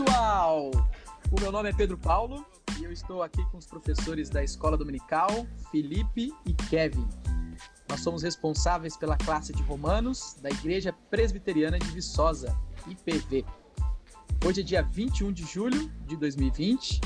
[0.00, 0.70] pessoal!
[1.30, 2.46] O meu nome é Pedro Paulo
[2.78, 7.06] e eu estou aqui com os professores da Escola Dominical, Felipe e Kevin.
[7.88, 12.56] Nós somos responsáveis pela classe de Romanos da Igreja Presbiteriana de Viçosa,
[12.86, 13.44] IPV.
[14.44, 17.00] Hoje é dia 21 de julho de 2020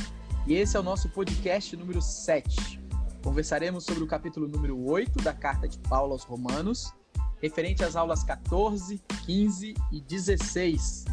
[0.46, 2.80] e esse é o nosso podcast número 7.
[3.24, 6.92] Conversaremos sobre o capítulo número 8 da carta de Paulo aos Romanos,
[7.40, 11.04] referente às aulas 14, 15 e 16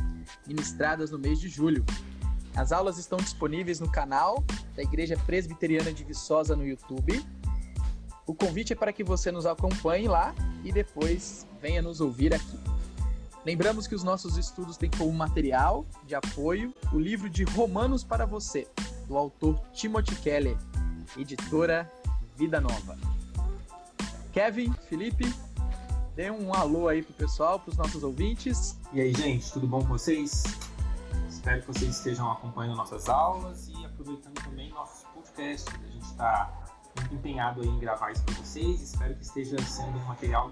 [0.47, 1.85] ministradas no mês de julho.
[2.55, 4.43] As aulas estão disponíveis no canal
[4.75, 7.25] da Igreja Presbiteriana de Viçosa no YouTube.
[8.27, 12.59] O convite é para que você nos acompanhe lá e depois venha nos ouvir aqui.
[13.43, 18.25] Lembramos que os nossos estudos têm como material de apoio o livro de Romanos para
[18.25, 18.67] Você,
[19.07, 20.57] do autor Timothy Keller,
[21.17, 21.91] editora
[22.37, 22.97] Vida Nova.
[24.31, 25.25] Kevin, Felipe,
[26.15, 28.77] Dê um alô aí pro pessoal, pros nossos ouvintes.
[28.91, 30.43] E aí, gente, tudo bom com vocês?
[31.29, 35.73] Espero que vocês estejam acompanhando nossas aulas e aproveitando também nossos podcasts.
[35.73, 36.61] A gente está
[36.97, 38.81] muito empenhado em gravar isso para vocês.
[38.81, 40.51] Espero que esteja sendo um material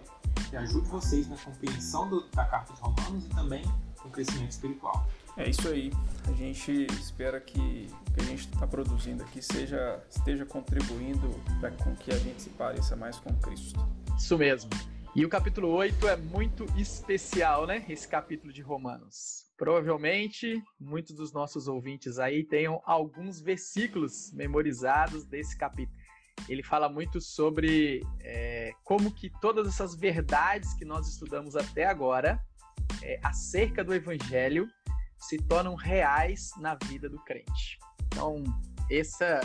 [0.49, 3.63] que ajude vocês na compreensão do, da Carta de Romanos e também
[4.03, 5.05] no crescimento espiritual.
[5.35, 5.91] É isso aí.
[6.27, 11.71] A gente espera que o que a gente está produzindo aqui seja, esteja contribuindo para
[11.71, 13.77] com que a gente se pareça mais com Cristo.
[14.17, 14.69] Isso mesmo.
[15.15, 17.83] E o capítulo 8 é muito especial, né?
[17.89, 19.47] Esse capítulo de Romanos.
[19.57, 25.97] Provavelmente muitos dos nossos ouvintes aí tenham alguns versículos memorizados desse capítulo.
[26.47, 32.39] Ele fala muito sobre é, como que todas essas verdades que nós estudamos até agora
[33.01, 34.67] é, acerca do Evangelho
[35.17, 37.79] se tornam reais na vida do crente.
[38.05, 38.43] Então,
[38.89, 39.41] essa,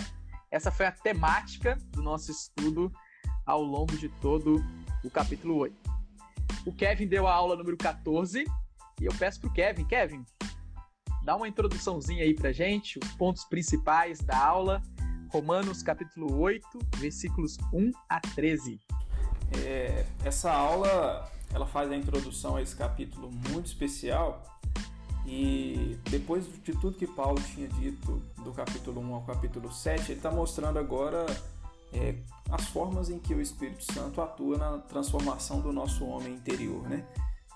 [0.51, 2.93] essa foi a temática do nosso estudo
[3.47, 4.63] ao longo de todo
[5.05, 5.77] o capítulo 8.
[6.67, 8.45] O Kevin deu a aula número 14
[9.01, 10.25] e eu peço pro Kevin, Kevin,
[11.23, 14.83] dá uma introduçãozinha aí pra gente, os pontos principais da aula,
[15.31, 16.67] Romanos capítulo 8,
[16.97, 18.81] versículos 1 a 13.
[19.65, 24.43] É, essa aula, ela faz a introdução a esse capítulo muito especial
[25.27, 30.19] e depois de tudo que Paulo tinha dito do capítulo 1 ao capítulo 7, ele
[30.19, 31.27] está mostrando agora
[31.95, 32.15] é,
[32.51, 37.05] as formas em que o Espírito Santo atua na transformação do nosso homem interior, né?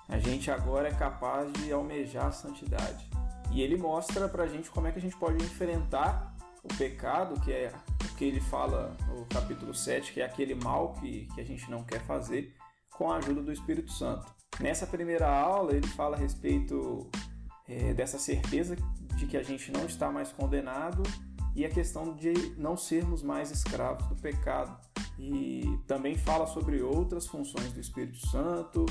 [0.08, 3.08] A gente agora é capaz de almejar a santidade.
[3.50, 7.52] E ele mostra pra gente como é que a gente pode enfrentar o pecado, que
[7.52, 7.72] é
[8.04, 11.70] o que ele fala no capítulo 7, que é aquele mal que, que a gente
[11.70, 12.54] não quer fazer,
[12.90, 14.26] com a ajuda do Espírito Santo.
[14.60, 17.08] Nessa primeira aula, ele fala a respeito
[17.68, 18.76] é, dessa certeza
[19.16, 21.02] de que a gente não está mais condenado
[21.58, 24.78] e a questão de não sermos mais escravos do pecado.
[25.18, 28.86] E também fala sobre outras funções do Espírito Santo,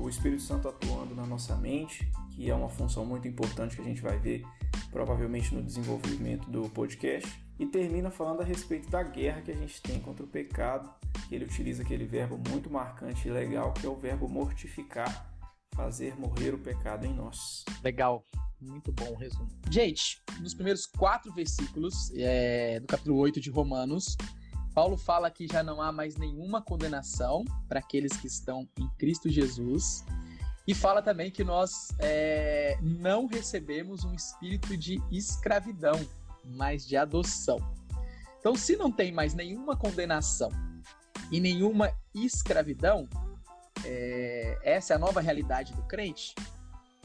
[0.00, 3.84] o Espírito Santo atuando na nossa mente, que é uma função muito importante que a
[3.84, 4.44] gente vai ver
[4.92, 7.28] provavelmente no desenvolvimento do podcast.
[7.58, 10.88] E termina falando a respeito da guerra que a gente tem contra o pecado,
[11.28, 15.31] que ele utiliza aquele verbo muito marcante e legal que é o verbo mortificar,
[15.74, 17.64] fazer morrer o pecado em nós.
[17.82, 18.24] Legal.
[18.60, 19.48] Muito bom o resumo.
[19.68, 24.16] Gente, nos primeiros quatro versículos é, do capítulo 8 de Romanos,
[24.72, 29.28] Paulo fala que já não há mais nenhuma condenação para aqueles que estão em Cristo
[29.28, 30.04] Jesus.
[30.66, 35.98] E fala também que nós é, não recebemos um espírito de escravidão,
[36.44, 37.58] mas de adoção.
[38.38, 40.50] Então, se não tem mais nenhuma condenação
[41.32, 43.08] e nenhuma escravidão,
[43.84, 46.34] é, essa é a nova realidade do crente,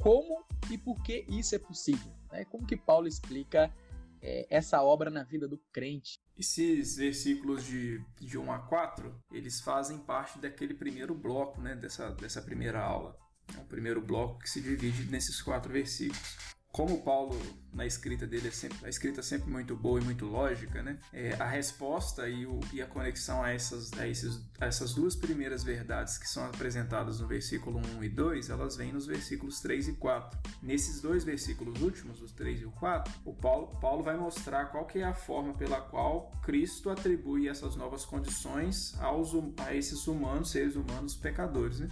[0.01, 2.11] como e por que isso é possível.
[2.31, 2.45] Né?
[2.45, 3.73] Como que Paulo explica
[4.21, 6.19] é, essa obra na vida do crente?
[6.37, 12.11] Esses versículos de, de 1 a 4, eles fazem parte daquele primeiro bloco, né, dessa,
[12.11, 13.17] dessa primeira aula.
[13.55, 17.39] É o primeiro bloco que se divide nesses quatro versículos como Paulo
[17.73, 20.97] na escrita dele é sempre a escrita é sempre muito boa e muito lógica, né?
[21.13, 25.15] É, a resposta e, o, e, a conexão a essas, a, esses, a essas duas
[25.15, 29.89] primeiras verdades que são apresentadas no versículo 1 e 2, elas vêm nos versículos 3
[29.89, 30.39] e 4.
[30.61, 34.85] Nesses dois versículos últimos, os 3 e o 4, o Paulo, Paulo vai mostrar qual
[34.85, 40.51] que é a forma pela qual Cristo atribui essas novas condições aos, a esses humanos,
[40.51, 41.89] seres humanos pecadores, né?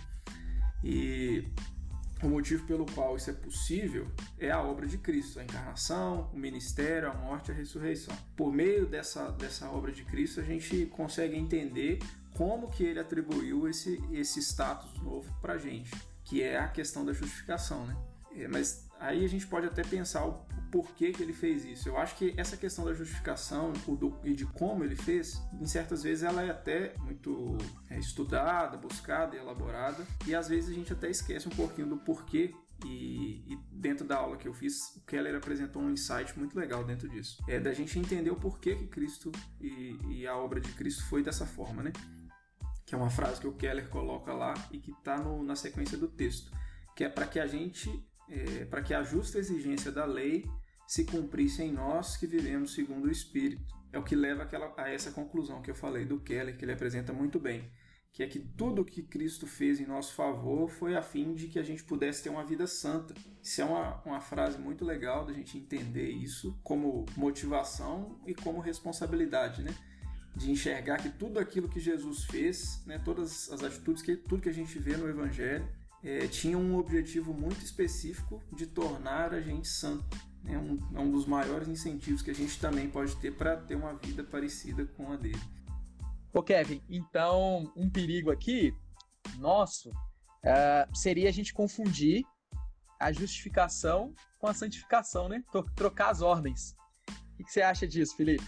[0.84, 1.48] E
[2.24, 4.08] o motivo pelo qual isso é possível
[4.40, 8.16] é a obra de Cristo, a encarnação, o ministério, a morte e a ressurreição.
[8.36, 12.00] Por meio dessa, dessa obra de Cristo, a gente consegue entender
[12.34, 15.92] como que ele atribuiu esse, esse status novo para gente,
[16.24, 17.96] que é a questão da justificação, né?
[18.38, 21.88] É, mas aí a gente pode até pensar o porquê que ele fez isso.
[21.88, 23.72] Eu acho que essa questão da justificação
[24.24, 27.58] e de como ele fez, em certas vezes ela é até muito
[27.90, 31.98] é, estudada, buscada e elaborada, e às vezes a gente até esquece um pouquinho do
[31.98, 32.54] porquê
[32.84, 36.84] E, e, dentro da aula que eu fiz, o Keller apresentou um insight muito legal
[36.84, 37.42] dentro disso.
[37.48, 39.32] É da gente entender o porquê que Cristo
[39.62, 41.94] e, e a obra de Cristo foi dessa forma, né?
[42.86, 46.10] Que é uma frase que o Keller coloca lá e que está na sequência do
[46.10, 46.52] texto,
[46.96, 50.46] que é para que a gente, é, para que a justa exigência da lei
[50.88, 53.76] se cumprisse em nós que vivemos segundo o Espírito.
[53.92, 56.74] É o que leva aquela, a essa conclusão que eu falei do Keller, que ele
[56.74, 57.72] apresenta muito bem
[58.16, 61.50] que é que tudo o que Cristo fez em nosso favor foi a fim de
[61.50, 63.14] que a gente pudesse ter uma vida santa.
[63.44, 68.62] Isso é uma, uma frase muito legal da gente entender isso como motivação e como
[68.62, 69.76] responsabilidade, né?
[70.34, 74.50] De enxergar que tudo aquilo que Jesus fez, né, todas as atitudes, que, tudo que
[74.50, 75.68] a gente vê no Evangelho,
[76.06, 80.16] é, tinha um objetivo muito específico de tornar a gente santo.
[80.46, 83.74] É um, é um dos maiores incentivos que a gente também pode ter para ter
[83.74, 85.42] uma vida parecida com a dele.
[86.32, 88.72] Ô, Kevin, então um perigo aqui
[89.40, 92.24] nosso uh, seria a gente confundir
[93.00, 95.44] a justificação com a santificação, né?
[95.76, 96.76] Trocar as ordens.
[97.40, 98.46] O que você acha disso, Felipe?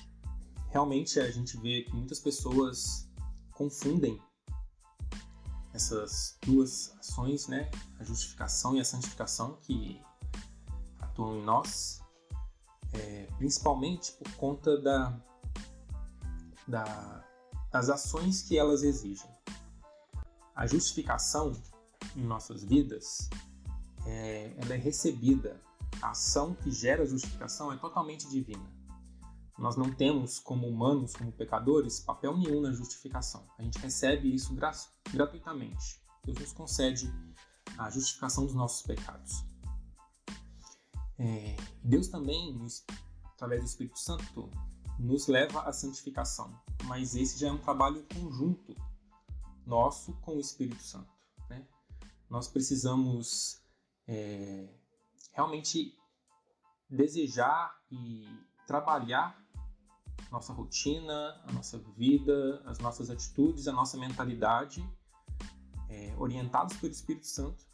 [0.69, 3.09] Realmente a gente vê que muitas pessoas
[3.51, 4.19] confundem
[5.78, 7.70] essas duas ações, né?
[8.00, 10.02] A justificação e a santificação que
[11.00, 12.02] atuam em nós,
[12.94, 15.16] é, principalmente por conta da,
[16.68, 17.24] da
[17.72, 19.30] as ações que elas exigem.
[20.56, 21.54] A justificação
[22.16, 23.30] em nossas vidas
[24.06, 25.62] é, ela é recebida.
[26.02, 28.66] A ação que gera a justificação é totalmente divina.
[29.57, 33.48] Nós não temos, como humanos, como pecadores, papel nenhum na justificação.
[33.57, 34.56] A gente recebe isso
[35.12, 36.00] gratuitamente.
[36.24, 37.12] Deus nos concede
[37.77, 39.44] a justificação dos nossos pecados.
[41.18, 42.56] É, Deus também,
[43.33, 44.51] através do Espírito Santo,
[45.00, 46.54] nos leva à santificação.
[46.86, 48.75] Mas esse já é um trabalho conjunto
[49.65, 51.12] nosso com o Espírito Santo.
[51.50, 51.68] Né?
[52.30, 53.62] Nós precisamos
[54.07, 54.69] é,
[55.33, 55.98] realmente
[56.89, 58.25] desejar e
[58.65, 59.47] trabalhar
[60.32, 64.88] nossa rotina, a nossa vida, as nossas atitudes, a nossa mentalidade,
[65.90, 67.66] é, orientados pelo Espírito Santo,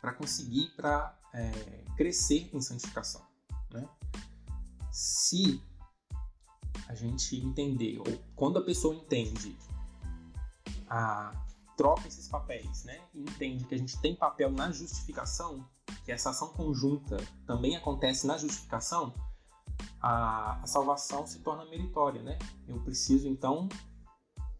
[0.00, 3.22] para conseguir para é, crescer em santificação.
[3.72, 3.88] Né?
[4.90, 5.62] Se
[6.86, 9.56] a gente entender, ou quando a pessoa entende,
[10.88, 11.32] a,
[11.78, 13.00] troca esses papéis, né?
[13.14, 15.64] Entende que a gente tem papel na justificação,
[16.04, 17.16] que essa ação conjunta
[17.46, 19.14] também acontece na justificação,
[20.00, 22.38] a, a salvação se torna meritória, né?
[22.66, 23.68] Eu preciso então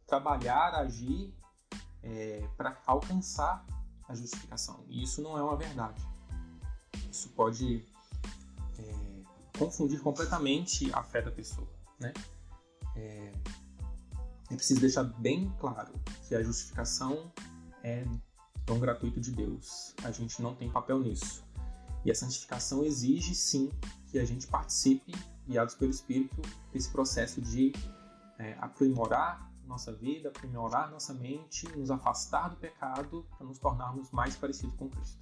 [0.07, 1.35] trabalhar, agir
[2.03, 3.65] é, para alcançar
[4.09, 4.85] a justificação.
[4.89, 6.03] E isso não é uma verdade.
[7.11, 7.85] Isso pode
[8.79, 9.23] é,
[9.59, 12.13] confundir completamente a fé da pessoa né?
[12.97, 13.33] É,
[14.51, 15.93] é preciso deixar bem claro
[16.27, 17.31] que a justificação
[17.83, 18.05] é
[18.65, 19.95] dom gratuito de Deus.
[20.05, 21.45] A gente não tem papel nisso.
[22.05, 23.71] E a santificação exige sim
[24.11, 25.13] que a gente participe,
[25.47, 26.41] guiados pelo Espírito,
[26.73, 27.73] desse processo de
[28.39, 34.35] é, aprimorar nossa vida, aprimorar nossa mente, nos afastar do pecado para nos tornarmos mais
[34.35, 35.19] parecidos com Cristo.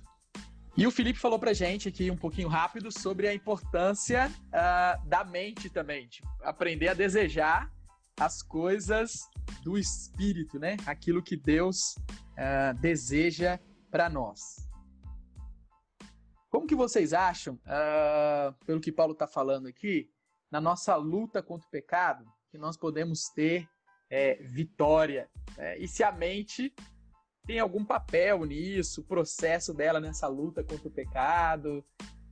[0.76, 5.25] E o Felipe falou pra gente aqui um pouquinho rápido sobre a importância uh, da
[5.25, 7.73] mente também, tipo, aprender a desejar
[8.20, 9.28] as coisas
[9.62, 10.76] do espírito, né?
[10.87, 13.59] Aquilo que Deus uh, deseja
[13.90, 14.65] para nós.
[16.56, 20.10] Como que vocês acham, uh, pelo que Paulo está falando aqui,
[20.50, 23.68] na nossa luta contra o pecado, que nós podemos ter
[24.08, 25.28] é, vitória?
[25.54, 25.76] Né?
[25.76, 26.75] E se a mente
[27.46, 31.84] tem algum papel nisso, o processo dela nessa luta contra o pecado?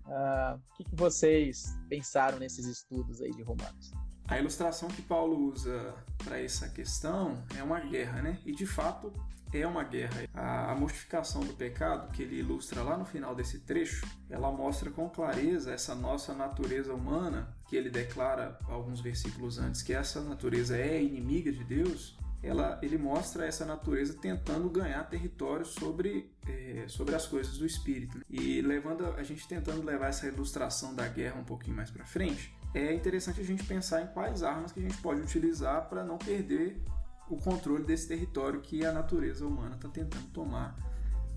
[0.06, 3.92] Uh, o que, que vocês pensaram nesses estudos aí de Romanos?
[4.26, 8.40] A ilustração que Paulo usa para essa questão é uma guerra, né?
[8.46, 9.12] E de fato
[9.60, 10.28] é uma guerra.
[10.32, 14.90] A, a mortificação do pecado, que ele ilustra lá no final desse trecho, ela mostra
[14.90, 20.76] com clareza essa nossa natureza humana, que ele declara alguns versículos antes que essa natureza
[20.76, 27.14] é inimiga de Deus, ela, ele mostra essa natureza tentando ganhar território sobre, é, sobre
[27.14, 28.20] as coisas do espírito.
[28.28, 32.54] E levando a gente tentando levar essa ilustração da guerra um pouquinho mais para frente,
[32.74, 36.18] é interessante a gente pensar em quais armas que a gente pode utilizar para não
[36.18, 36.82] perder
[37.28, 40.76] o controle desse território que a natureza humana está tentando tomar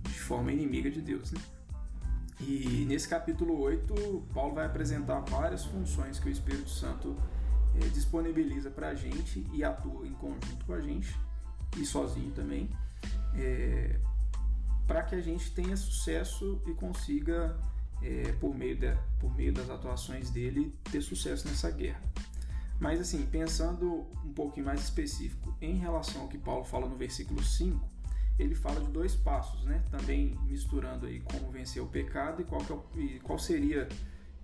[0.03, 1.31] de forma inimiga de Deus.
[1.31, 1.41] Né?
[2.39, 7.15] E nesse capítulo 8, Paulo vai apresentar várias funções que o Espírito Santo
[7.75, 11.15] é, disponibiliza para a gente e atua em conjunto com a gente
[11.77, 12.69] e sozinho também,
[13.35, 13.99] é,
[14.85, 17.57] para que a gente tenha sucesso e consiga,
[18.01, 22.01] é, por, meio de, por meio das atuações dele, ter sucesso nessa guerra.
[22.79, 27.43] Mas assim, pensando um pouquinho mais específico em relação ao que Paulo fala no versículo
[27.43, 27.97] 5,
[28.37, 29.83] ele fala de dois passos, né?
[29.89, 33.87] Também misturando aí como vencer o pecado e qual, é e qual seria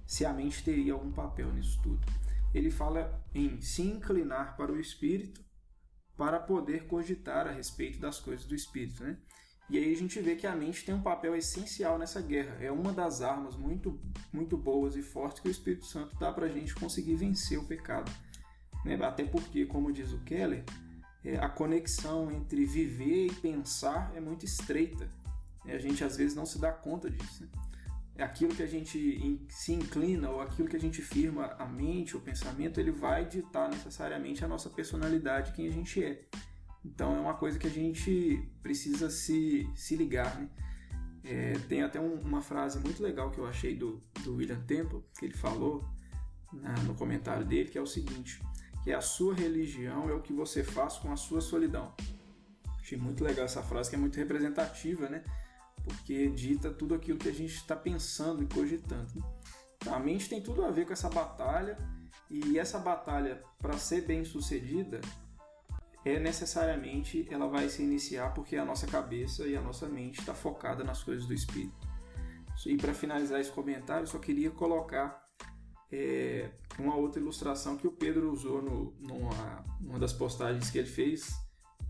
[0.06, 2.02] se a mente teria algum papel nisso tudo.
[2.54, 5.44] Ele fala em se inclinar para o espírito
[6.18, 9.18] para poder cogitar a respeito das coisas do espírito, né?
[9.70, 12.58] E aí a gente vê que a mente tem um papel essencial nessa guerra.
[12.60, 14.00] É uma das armas muito,
[14.32, 17.66] muito boas e fortes que o Espírito Santo dá para a gente conseguir vencer o
[17.66, 18.12] pecado.
[18.86, 18.98] Né?
[19.02, 20.64] Até porque, como diz o Keller,
[21.24, 25.10] é, a conexão entre viver e pensar é muito estreita.
[25.66, 27.44] A gente às vezes não se dá conta disso.
[27.44, 27.50] Né?
[28.16, 32.16] É aquilo que a gente se inclina ou aquilo que a gente firma a mente,
[32.16, 36.20] o pensamento, ele vai ditar necessariamente a nossa personalidade, quem a gente é.
[36.84, 40.36] Então é uma coisa que a gente precisa se, se ligar.
[40.40, 40.50] Né?
[41.24, 45.02] É, tem até um, uma frase muito legal que eu achei do, do William Temple,
[45.18, 45.88] que ele falou
[46.52, 48.42] na, no comentário dele, que é o seguinte:
[48.84, 51.94] que a sua religião é o que você faz com a sua solidão.
[52.80, 55.24] Achei muito legal essa frase, que é muito representativa, né?
[55.84, 59.08] Porque dita tudo aquilo que a gente está pensando e cogitando.
[59.16, 59.24] Né?
[59.88, 61.78] A mente tem tudo a ver com essa batalha,
[62.30, 65.00] e essa batalha, para ser bem sucedida,
[66.06, 70.34] é necessariamente ela vai se iniciar porque a nossa cabeça e a nossa mente está
[70.34, 71.88] focada nas coisas do espírito.
[72.66, 75.24] E para finalizar esse comentário, eu só queria colocar
[75.92, 80.88] é, uma outra ilustração que o Pedro usou no, numa, numa das postagens que ele
[80.88, 81.34] fez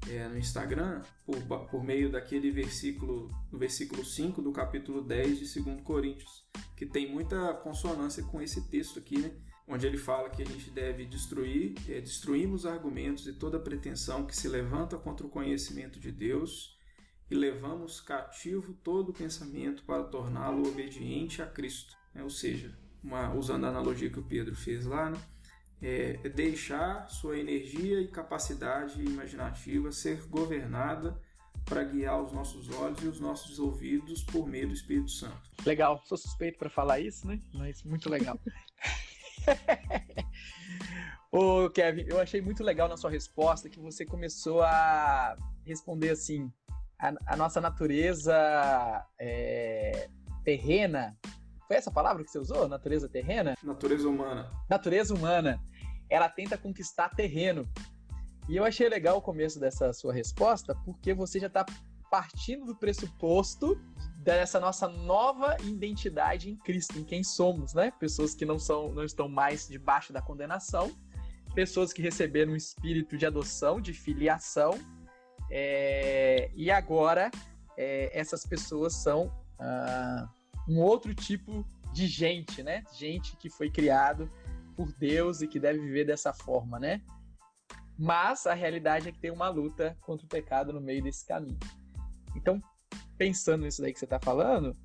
[0.10, 5.62] é, no Instagram, por, por meio daquele versículo, do versículo 5 do capítulo 10 de
[5.62, 9.32] 2 Coríntios, que tem muita consonância com esse texto aqui, né?
[9.68, 14.36] Onde ele fala que a gente deve destruir, é, destruímos argumentos e toda pretensão que
[14.36, 16.78] se levanta contra o conhecimento de Deus
[17.32, 21.96] e levamos cativo todo pensamento para torná-lo obediente a Cristo.
[22.14, 25.20] É, ou seja, uma, usando a analogia que o Pedro fez lá, né?
[25.82, 31.20] é, é deixar sua energia e capacidade imaginativa ser governada
[31.66, 35.52] para guiar os nossos olhos e os nossos ouvidos por meio do Espírito Santo.
[35.66, 37.40] Legal, sou suspeito para falar isso, né?
[37.54, 38.40] Mas muito legal.
[41.32, 45.36] Ô, Kevin, eu achei muito legal na sua resposta que você começou a
[45.66, 46.52] responder assim:
[47.00, 48.34] a, a nossa natureza
[49.20, 50.10] é,
[50.44, 51.18] terrena.
[51.68, 52.68] Foi essa palavra que você usou?
[52.68, 53.56] Natureza terrena?
[53.64, 54.52] Natureza humana.
[54.70, 55.60] Natureza humana.
[56.10, 57.68] Ela tenta conquistar terreno.
[58.50, 61.66] E eu achei legal o começo dessa sua resposta, porque você já está
[62.12, 63.80] partindo do pressuposto
[64.24, 67.92] dessa nossa nova identidade em Cristo, em quem somos, né?
[68.00, 70.96] Pessoas que não são, não estão mais debaixo da condenação,
[71.54, 74.72] pessoas que receberam um espírito de adoção, de filiação,
[75.52, 77.30] é, e agora
[77.78, 80.30] é, essas pessoas são ah,
[80.68, 82.84] um outro tipo de gente, né?
[82.94, 84.32] Gente que foi criado
[84.76, 87.02] por Deus e que deve viver dessa forma, né?
[88.00, 91.60] Mas a realidade é que tem uma luta contra o pecado no meio desse caminho.
[92.36, 92.62] Então,
[93.24, 94.76] pensando nisso daí que você está falando,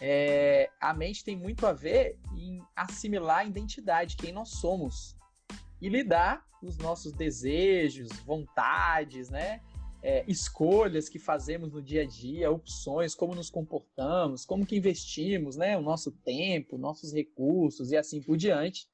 [0.00, 5.16] é, a mente tem muito a ver em assimilar a identidade, quem nós somos,
[5.80, 9.60] e lidar os nossos desejos, vontades, né?
[10.00, 15.56] É, escolhas que fazemos no dia a dia, opções, como nos comportamos, como que investimos,
[15.56, 15.76] né?
[15.76, 18.86] O nosso tempo, nossos recursos e assim por diante,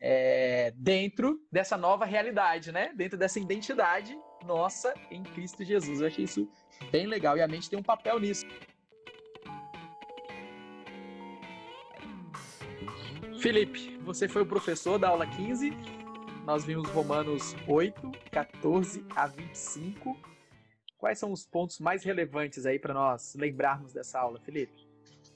[0.00, 2.92] é, dentro dessa nova realidade, né?
[2.96, 6.00] Dentro dessa identidade nossa em Cristo Jesus.
[6.00, 6.48] Eu achei isso
[6.90, 8.44] bem legal e a mente tem um papel nisso.
[13.40, 15.70] Felipe, você foi o professor da aula 15.
[16.44, 20.16] Nós vimos Romanos 8, 14 a 25.
[20.98, 24.86] Quais são os pontos mais relevantes aí para nós lembrarmos dessa aula, Felipe?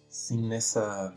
[0.08, 1.16] Sim, nessa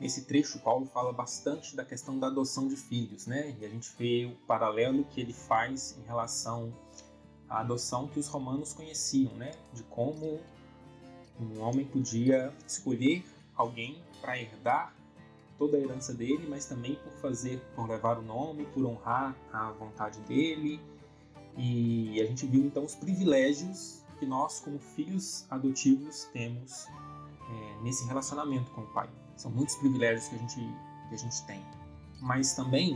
[0.00, 3.54] nesse trecho Paulo fala bastante da questão da adoção de filhos, né?
[3.60, 6.72] E a gente vê o paralelo que ele faz em relação
[7.48, 9.52] a adoção que os romanos conheciam, né?
[9.72, 10.40] De como
[11.40, 13.24] um homem podia escolher
[13.56, 14.94] alguém para herdar
[15.58, 19.70] toda a herança dele, mas também por fazer, por levar o nome, por honrar a
[19.72, 20.80] vontade dele.
[21.56, 28.06] E a gente viu então os privilégios que nós, como filhos adotivos, temos é, nesse
[28.06, 29.08] relacionamento com o pai.
[29.36, 30.60] São muitos privilégios que a gente,
[31.08, 31.64] que a gente tem.
[32.20, 32.94] Mas também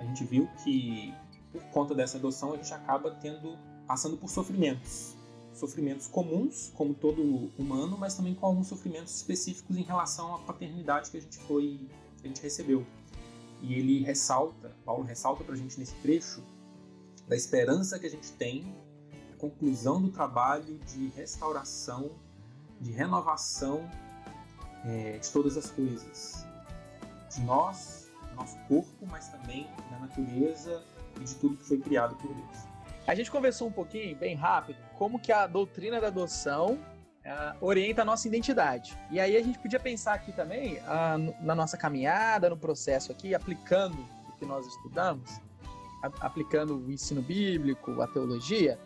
[0.00, 1.14] a gente viu que
[1.52, 5.14] por conta dessa adoção a gente acaba tendo passando por sofrimentos.
[5.52, 11.10] Sofrimentos comuns, como todo humano, mas também com alguns sofrimentos específicos em relação à paternidade
[11.10, 11.80] que a gente foi,
[12.22, 12.84] a gente recebeu.
[13.62, 16.42] E ele ressalta, Paulo ressalta para a gente nesse trecho
[17.28, 18.74] da esperança que a gente tem,
[19.32, 22.10] a conclusão do trabalho de restauração,
[22.80, 23.88] de renovação
[24.84, 26.44] é, de todas as coisas,
[27.34, 30.84] de nós, do nosso corpo, mas também da natureza
[31.20, 32.73] e de tudo que foi criado por Deus.
[33.06, 36.78] A gente conversou um pouquinho, bem rápido, como que a doutrina da adoção
[37.24, 38.98] uh, orienta a nossa identidade.
[39.10, 43.34] E aí a gente podia pensar aqui também, uh, na nossa caminhada, no processo aqui,
[43.34, 45.38] aplicando o que nós estudamos,
[46.02, 48.78] a, aplicando o ensino bíblico, a teologia,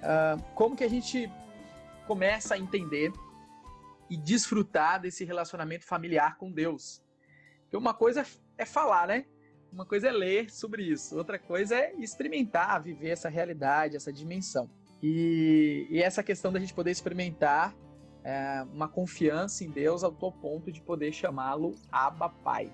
[0.00, 1.30] uh, como que a gente
[2.06, 3.12] começa a entender
[4.10, 7.02] e desfrutar desse relacionamento familiar com Deus.
[7.62, 8.26] Porque uma coisa
[8.58, 9.24] é falar, né?
[9.74, 14.70] Uma coisa é ler sobre isso, outra coisa é experimentar, viver essa realidade, essa dimensão.
[15.02, 17.74] E, e essa questão da gente poder experimentar
[18.22, 22.72] é, uma confiança em Deus ao tal ponto de poder chamá-lo Abba Pai.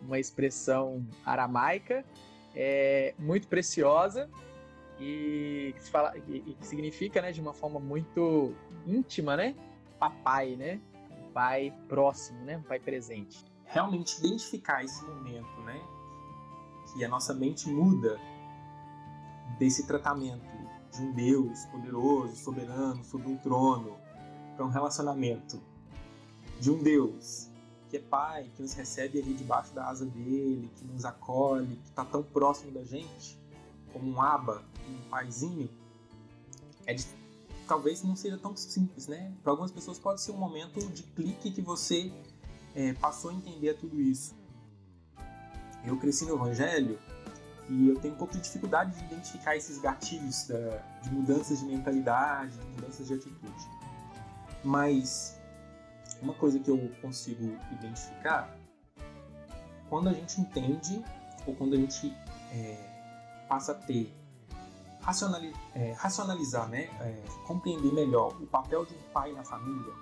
[0.00, 2.02] Uma expressão aramaica
[2.54, 4.30] é, muito preciosa
[4.98, 8.54] e que, fala, e, que significa né, de uma forma muito
[8.86, 9.54] íntima, né?
[9.98, 10.80] Papai, né?
[11.34, 12.64] pai próximo, né?
[12.66, 13.44] pai presente.
[13.66, 15.78] Realmente identificar esse momento, né?
[16.96, 18.18] Que a nossa mente muda
[19.58, 20.46] desse tratamento
[20.90, 23.96] de um Deus poderoso, soberano, sobre um trono,
[24.56, 25.60] para um relacionamento
[26.58, 27.50] de um Deus
[27.90, 31.88] que é pai, que nos recebe ali debaixo da asa dele, que nos acolhe, que
[31.88, 33.38] está tão próximo da gente,
[33.92, 35.68] como um aba, um paizinho,
[36.84, 37.06] é de,
[37.68, 39.32] talvez não seja tão simples, né?
[39.42, 42.10] Para algumas pessoas pode ser um momento de clique que você
[42.74, 44.34] é, passou a entender tudo isso.
[45.86, 46.98] Eu cresci no Evangelho
[47.68, 51.64] e eu tenho um pouco de dificuldade de identificar esses gatilhos da, de mudanças de
[51.64, 53.70] mentalidade, de mudanças de atitude.
[54.64, 55.40] Mas
[56.20, 58.56] uma coisa que eu consigo identificar,
[59.88, 61.04] quando a gente entende
[61.46, 62.12] ou quando a gente
[62.52, 64.12] é, passa a ter
[65.00, 69.92] racionalizar, é, racionalizar né, é, compreender melhor o papel de um pai na família,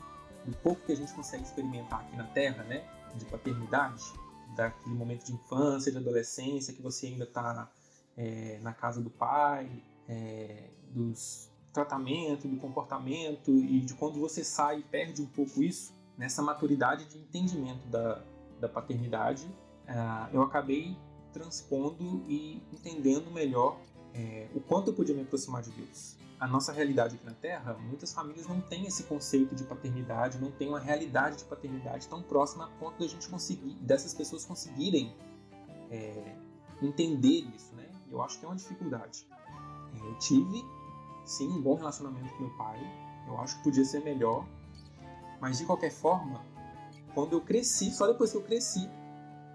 [0.46, 4.02] o pouco que a gente consegue experimentar aqui na Terra, né, de paternidade,
[4.56, 7.70] daquele momento de infância, de adolescência, que você ainda está
[8.16, 9.70] é, na casa do pai,
[10.08, 15.92] é, dos tratamento, do comportamento e de quando você sai e perde um pouco isso,
[16.16, 18.24] nessa maturidade de entendimento da,
[18.60, 19.44] da paternidade,
[19.88, 20.96] uh, eu acabei
[21.32, 23.80] transpondo e entendendo melhor
[24.14, 26.16] é, o quanto eu podia me aproximar de Deus.
[26.44, 30.50] A nossa realidade aqui na Terra, muitas famílias não têm esse conceito de paternidade, não
[30.50, 35.16] têm uma realidade de paternidade tão próxima a ponto da gente conseguir, dessas pessoas conseguirem
[35.90, 36.36] é,
[36.82, 37.88] entender isso, né?
[38.10, 39.26] Eu acho que é uma dificuldade.
[39.94, 40.62] É, eu tive,
[41.24, 42.78] sim, um bom relacionamento com meu pai.
[43.26, 44.46] Eu acho que podia ser melhor,
[45.40, 46.44] mas de qualquer forma,
[47.14, 48.86] quando eu cresci, só depois que eu cresci,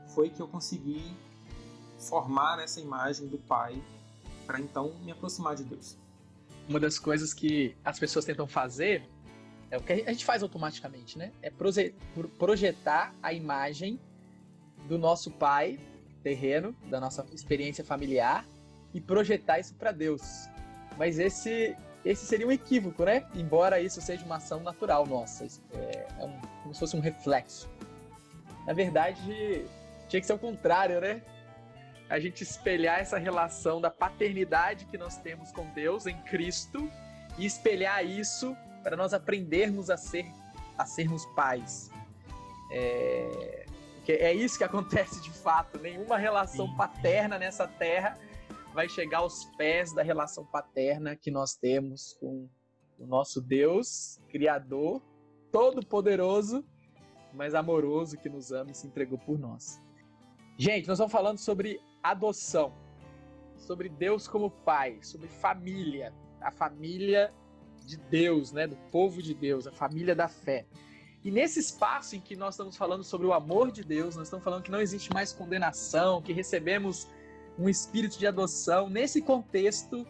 [0.07, 1.15] foi que eu consegui
[1.99, 3.79] formar essa imagem do pai
[4.47, 5.95] para então me aproximar de Deus.
[6.69, 9.03] Uma das coisas que as pessoas tentam fazer
[9.71, 11.31] é o que a gente faz automaticamente, né?
[11.41, 11.51] É
[12.37, 13.99] projetar a imagem
[14.87, 15.79] do nosso pai
[16.21, 18.45] terreno, da nossa experiência familiar
[18.93, 20.47] e projetar isso para Deus.
[20.95, 23.27] Mas esse esse seria um equívoco, né?
[23.33, 27.67] Embora isso seja uma ação natural nossa, é, é um, como se fosse um reflexo.
[28.67, 29.65] Na verdade,
[30.07, 31.21] tinha que ser o contrário, né?
[32.09, 36.89] A gente espelhar essa relação da paternidade que nós temos com Deus em Cristo
[37.37, 40.25] e espelhar isso para nós aprendermos a ser
[40.77, 41.91] a sermos pais.
[42.71, 43.65] É,
[44.07, 45.77] é isso que acontece de fato.
[45.77, 48.17] Nenhuma relação paterna nessa terra
[48.73, 52.49] vai chegar aos pés da relação paterna que nós temos com
[52.97, 55.01] o nosso Deus, Criador,
[55.51, 56.65] Todo-Poderoso,
[57.33, 59.79] mas amoroso, que nos ama e se entregou por nós.
[60.61, 62.73] Gente, nós estamos falando sobre adoção,
[63.55, 67.33] sobre Deus como pai, sobre família, a família
[67.85, 70.65] de Deus, né, do povo de Deus, a família da fé.
[71.23, 74.43] E nesse espaço em que nós estamos falando sobre o amor de Deus, nós estamos
[74.43, 77.07] falando que não existe mais condenação, que recebemos
[77.57, 78.89] um espírito de adoção.
[78.89, 80.05] Nesse contexto,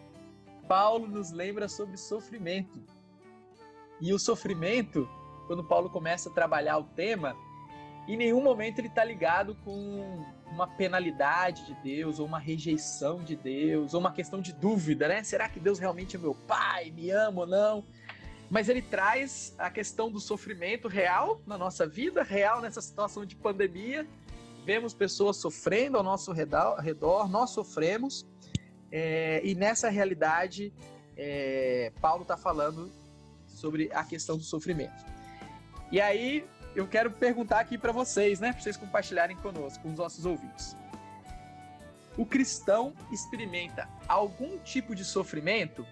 [0.67, 2.81] Paulo nos lembra sobre sofrimento.
[4.01, 5.07] E o sofrimento,
[5.45, 7.37] quando Paulo começa a trabalhar o tema,
[8.13, 13.35] em nenhum momento ele está ligado com uma penalidade de Deus, ou uma rejeição de
[13.35, 15.23] Deus, ou uma questão de dúvida, né?
[15.23, 17.85] Será que Deus realmente é meu pai, me ama ou não?
[18.49, 23.35] Mas ele traz a questão do sofrimento real na nossa vida, real nessa situação de
[23.35, 24.07] pandemia.
[24.65, 28.25] Vemos pessoas sofrendo ao nosso redor, nós sofremos,
[28.91, 30.73] é, e nessa realidade,
[31.15, 32.91] é, Paulo está falando
[33.47, 35.05] sobre a questão do sofrimento.
[35.91, 39.97] E aí, eu quero perguntar aqui para vocês, né, para vocês compartilharem conosco, com os
[39.97, 40.75] nossos ouvintes.
[42.17, 45.85] O cristão experimenta algum tipo de sofrimento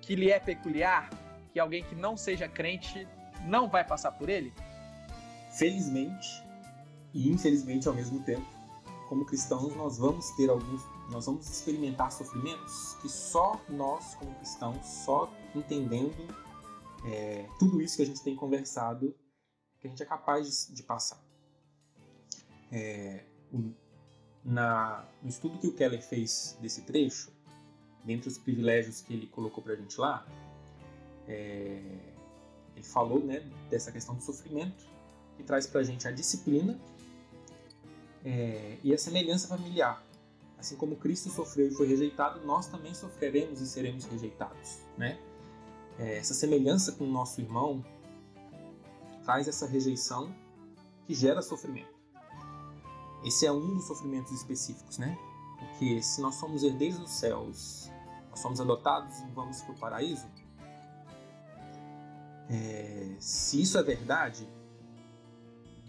[0.00, 1.10] que lhe é peculiar,
[1.52, 3.06] que alguém que não seja crente
[3.46, 4.52] não vai passar por ele?
[5.52, 6.42] Felizmente
[7.14, 8.46] e infelizmente ao mesmo tempo,
[9.08, 14.86] como cristãos nós vamos ter alguns nós vamos experimentar sofrimentos que só nós, como cristãos,
[14.86, 16.14] só entendendo
[17.06, 19.14] é, tudo isso que a gente tem conversado,
[19.80, 21.22] que a gente é capaz de, passar.
[22.70, 23.24] É,
[24.44, 27.32] na, no estudo que o Keller fez desse trecho,
[28.04, 30.26] dentre os privilégios que ele colocou para a gente lá,
[31.26, 31.80] é,
[32.74, 34.86] ele falou né, dessa questão do sofrimento,
[35.36, 36.78] que traz para a gente a disciplina
[38.24, 40.04] é, e a semelhança familiar.
[40.58, 44.80] Assim como Cristo sofreu e foi rejeitado, nós também sofreremos e seremos rejeitados.
[44.96, 45.18] Né?
[45.98, 47.84] É, essa semelhança com o nosso irmão
[49.28, 50.34] traz essa rejeição
[51.06, 51.94] que gera sofrimento.
[53.22, 55.18] Esse é um dos sofrimentos específicos, né?
[55.58, 57.90] Porque se nós somos herdeiros dos céus,
[58.30, 60.26] nós somos adotados e vamos para o paraíso,
[62.48, 64.48] é, se isso é verdade,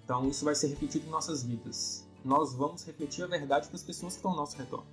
[0.04, 2.06] então isso vai ser repetido em nossas vidas.
[2.25, 4.84] Nós vamos refletir a verdade para as pessoas que estão ao nosso redor.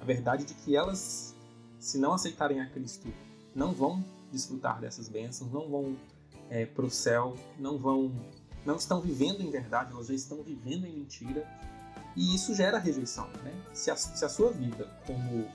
[0.00, 1.32] A verdade de que elas,
[1.78, 3.06] se não aceitarem a Cristo,
[3.54, 5.96] não vão desfrutar dessas bênçãos, não vão
[6.50, 8.12] é, para o céu, não vão,
[8.64, 11.46] não estão vivendo em verdade, elas já estão vivendo em mentira
[12.16, 13.52] e isso gera rejeição, né?
[13.72, 15.48] Se a, se a sua vida, como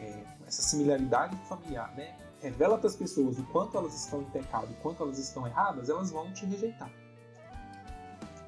[0.00, 4.70] é, essa similaridade familiar, né, revela para as pessoas o quanto elas estão em pecado,
[4.70, 6.90] o quanto elas estão erradas, elas vão te rejeitar.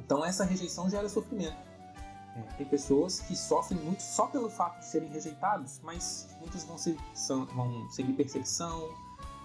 [0.05, 1.71] Então essa rejeição gera sofrimento.
[2.37, 6.79] É, tem pessoas que sofrem muito só pelo fato de serem rejeitados, mas muitas vão,
[6.79, 8.89] ser, são, vão seguir perseguição,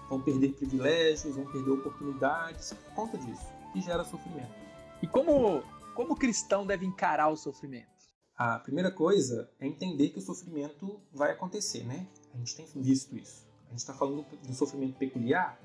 [0.08, 4.54] vão perder privilégios, vão perder oportunidades por conta disso, e gera sofrimento.
[5.02, 5.62] E como,
[5.94, 7.96] como o cristão deve encarar o sofrimento?
[8.36, 12.06] A primeira coisa é entender que o sofrimento vai acontecer, né?
[12.34, 13.46] A gente tem visto isso.
[13.66, 15.58] A gente está falando do sofrimento peculiar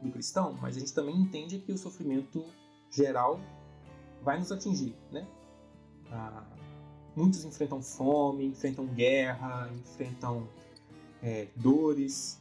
[0.00, 2.44] do cristão, mas a gente também entende que o sofrimento
[2.90, 3.40] geral
[4.22, 5.26] vai nos atingir, né?
[6.10, 6.44] Ah,
[7.14, 10.48] muitos enfrentam fome, enfrentam guerra, enfrentam
[11.22, 12.40] é, dores,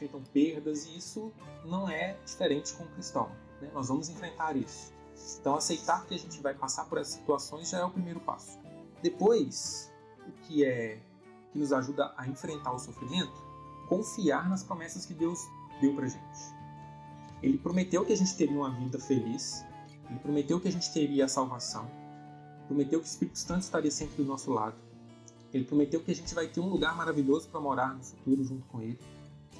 [0.00, 1.32] enfrentam perdas e isso
[1.64, 3.30] não é diferente com o cristão.
[3.60, 3.70] Né?
[3.74, 4.92] Nós vamos enfrentar isso.
[5.38, 8.58] Então, aceitar que a gente vai passar por essas situações já é o primeiro passo.
[9.02, 9.92] Depois,
[10.26, 11.00] o que é
[11.52, 13.34] que nos ajuda a enfrentar o sofrimento,
[13.88, 15.40] confiar nas promessas que Deus
[15.80, 16.60] deu pra gente.
[17.42, 19.64] Ele prometeu que a gente teria uma vida feliz,
[20.08, 21.90] ele prometeu que a gente teria a salvação,
[22.66, 24.76] prometeu que o Espírito Santo estaria sempre do nosso lado.
[25.52, 28.64] Ele prometeu que a gente vai ter um lugar maravilhoso para morar no futuro junto
[28.66, 28.98] com ele.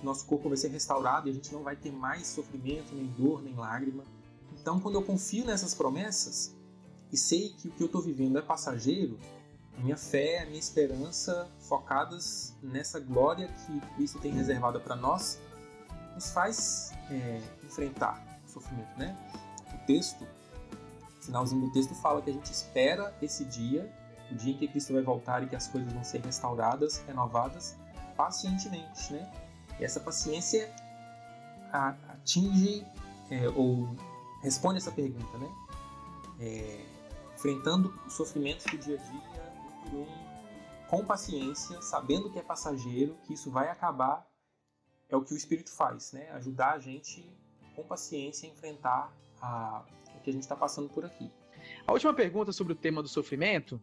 [0.02, 3.42] Nosso corpo vai ser restaurado e a gente não vai ter mais sofrimento, nem dor,
[3.42, 4.04] nem lágrima.
[4.52, 6.54] Então, quando eu confio nessas promessas,
[7.12, 9.18] e sei que o que eu estou vivendo é passageiro,
[9.76, 15.38] a minha fé, a minha esperança focadas nessa glória que Cristo tem reservada para nós,
[16.14, 19.16] nos faz é, enfrentar o sofrimento, né?
[19.74, 20.26] O texto,
[21.18, 23.90] o finalzinho do texto fala que a gente espera esse dia,
[24.30, 27.76] o dia em que Cristo vai voltar e que as coisas vão ser restauradas, renovadas,
[28.16, 29.30] pacientemente, né?
[29.84, 30.72] Essa paciência
[31.72, 32.84] atinge
[33.30, 33.88] é, ou
[34.42, 35.48] responde essa pergunta, né?
[36.40, 36.84] É,
[37.34, 39.20] enfrentando os sofrimentos do dia a dia,
[39.86, 40.30] um por um,
[40.88, 44.26] com paciência, sabendo que é passageiro, que isso vai acabar,
[45.08, 46.30] é o que o Espírito faz, né?
[46.32, 47.24] Ajudar a gente
[47.74, 49.84] com paciência a enfrentar a,
[50.16, 51.30] o que a gente está passando por aqui.
[51.86, 53.80] A última pergunta sobre o tema do sofrimento,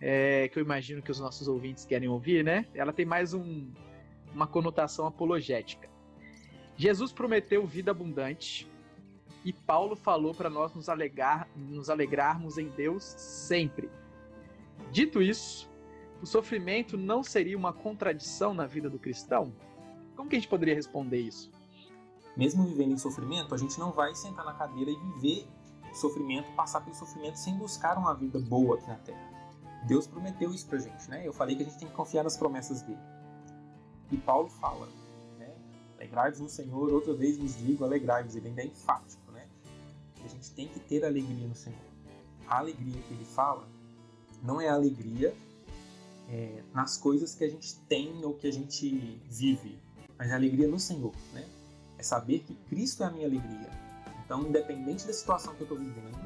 [0.00, 2.66] é, que eu imagino que os nossos ouvintes querem ouvir, né?
[2.74, 3.72] Ela tem mais um,
[4.34, 5.88] uma conotação apologética.
[6.76, 8.68] Jesus prometeu vida abundante,
[9.44, 13.90] e Paulo falou para nós nos, alegar, nos alegrarmos em Deus sempre.
[14.90, 15.70] Dito isso,
[16.22, 19.52] o sofrimento não seria uma contradição na vida do cristão?
[20.16, 21.50] Como que a gente poderia responder isso?
[22.36, 25.46] Mesmo vivendo em sofrimento, a gente não vai sentar na cadeira e viver
[25.92, 29.34] sofrimento, passar pelo sofrimento sem buscar uma vida boa aqui na Terra.
[29.86, 31.26] Deus prometeu isso pra gente, né?
[31.26, 32.98] Eu falei que a gente tem que confiar nas promessas dele.
[34.10, 34.88] E Paulo fala,
[35.38, 35.54] né?
[35.96, 38.36] Alegrai-vos no Senhor, outra vez vos digo, alegrai-vos.
[38.36, 39.24] Ele ainda é enfático
[40.24, 41.78] a gente tem que ter alegria no Senhor.
[42.46, 43.68] A alegria que ele fala
[44.42, 45.34] não é alegria
[46.28, 49.78] é, nas coisas que a gente tem ou que a gente vive,
[50.18, 51.46] mas é alegria no Senhor, né?
[51.98, 53.70] É saber que Cristo é a minha alegria.
[54.24, 56.18] Então, independente da situação que eu estou vivendo,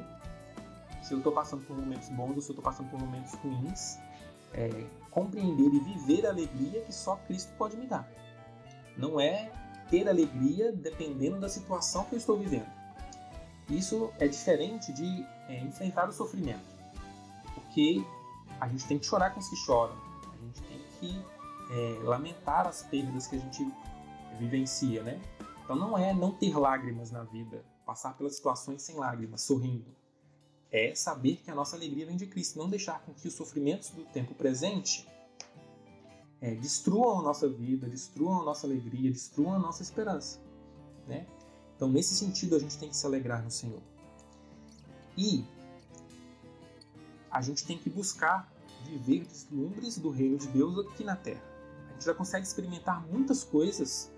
[1.03, 3.97] se eu estou passando por momentos bons ou se eu estou passando por momentos ruins,
[4.53, 4.69] é,
[5.11, 8.09] compreender e viver a alegria que só Cristo pode me dar.
[8.97, 9.51] Não é
[9.89, 12.67] ter alegria dependendo da situação que eu estou vivendo.
[13.69, 16.65] Isso é diferente de é, enfrentar o sofrimento,
[17.53, 18.03] porque
[18.59, 19.95] a gente tem que chorar com os que choram,
[20.33, 21.25] a gente tem que
[21.71, 23.71] é, lamentar as perdas que a gente
[24.39, 25.21] vivencia, né?
[25.63, 29.98] Então não é não ter lágrimas na vida, passar pelas situações sem lágrimas, sorrindo.
[30.71, 33.89] É saber que a nossa alegria vem de Cristo, não deixar com que os sofrimentos
[33.89, 35.07] do tempo presente
[36.41, 40.39] é, destruam a nossa vida, destruam a nossa alegria, destruam a nossa esperança.
[41.07, 41.25] Né?
[41.75, 43.81] Então, nesse sentido, a gente tem que se alegrar no Senhor.
[45.17, 45.43] E
[47.31, 48.51] a gente tem que buscar
[48.85, 51.43] viver deslumbres do reino de Deus aqui na Terra.
[51.89, 54.11] A gente já consegue experimentar muitas coisas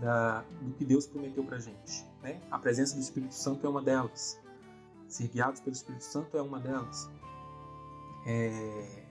[0.00, 2.04] da, do que Deus prometeu para gente.
[2.22, 2.40] Né?
[2.50, 4.38] A presença do Espírito Santo é uma delas.
[5.08, 7.08] Ser guiados pelo Espírito Santo é uma delas.
[8.26, 9.06] É...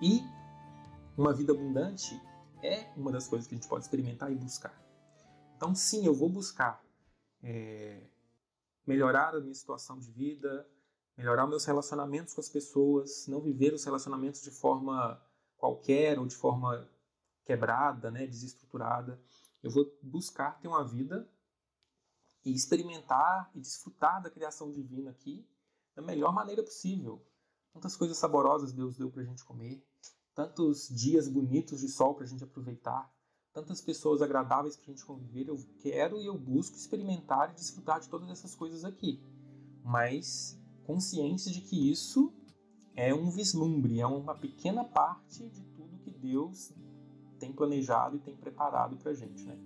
[0.00, 0.22] E
[1.16, 2.20] uma vida abundante
[2.62, 4.78] é uma das coisas que a gente pode experimentar e buscar.
[5.56, 6.84] Então, sim, eu vou buscar
[7.42, 8.02] é...
[8.86, 10.68] melhorar a minha situação de vida,
[11.16, 15.20] melhorar meus relacionamentos com as pessoas, não viver os relacionamentos de forma
[15.56, 16.86] qualquer ou de forma
[17.44, 19.18] quebrada, né, desestruturada.
[19.62, 21.26] Eu vou buscar ter uma vida
[22.46, 25.44] e experimentar e desfrutar da criação divina aqui
[25.96, 27.20] da melhor maneira possível.
[27.72, 29.84] Tantas coisas saborosas Deus deu para a gente comer,
[30.32, 33.12] tantos dias bonitos de sol para a gente aproveitar,
[33.52, 35.48] tantas pessoas agradáveis para a gente conviver.
[35.48, 39.20] Eu quero e eu busco experimentar e desfrutar de todas essas coisas aqui,
[39.82, 42.32] mas consciência de que isso
[42.94, 46.72] é um vislumbre, é uma pequena parte de tudo que Deus
[47.40, 49.58] tem planejado e tem preparado para a gente, né?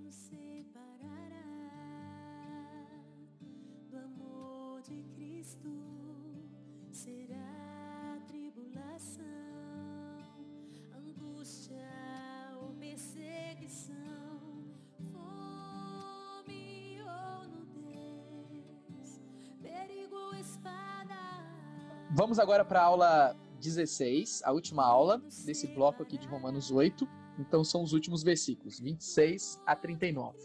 [22.12, 27.08] Vamos agora para a aula 16, a última aula desse bloco aqui de Romanos 8.
[27.38, 30.36] Então são os últimos versículos, 26 a 39.